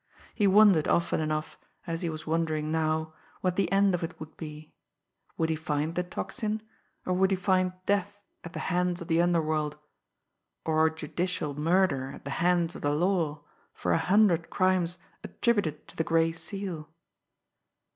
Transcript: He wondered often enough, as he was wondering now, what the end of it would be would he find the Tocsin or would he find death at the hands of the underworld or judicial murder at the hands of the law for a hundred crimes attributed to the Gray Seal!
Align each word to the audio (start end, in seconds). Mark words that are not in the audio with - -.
He 0.33 0.47
wondered 0.47 0.87
often 0.87 1.19
enough, 1.21 1.59
as 1.85 2.01
he 2.01 2.09
was 2.09 2.25
wondering 2.25 2.71
now, 2.71 3.13
what 3.41 3.55
the 3.55 3.71
end 3.71 3.93
of 3.93 4.03
it 4.03 4.19
would 4.19 4.35
be 4.35 4.73
would 5.37 5.51
he 5.51 5.55
find 5.55 5.93
the 5.93 6.01
Tocsin 6.03 6.63
or 7.05 7.13
would 7.13 7.29
he 7.29 7.37
find 7.37 7.73
death 7.85 8.17
at 8.43 8.53
the 8.53 8.61
hands 8.73 8.99
of 9.01 9.09
the 9.09 9.21
underworld 9.21 9.77
or 10.65 10.89
judicial 10.89 11.53
murder 11.53 12.13
at 12.13 12.23
the 12.25 12.31
hands 12.41 12.73
of 12.73 12.81
the 12.81 12.89
law 12.89 13.43
for 13.75 13.91
a 13.91 13.99
hundred 13.99 14.49
crimes 14.49 14.97
attributed 15.23 15.87
to 15.89 15.95
the 15.95 16.03
Gray 16.03 16.31
Seal! 16.31 16.89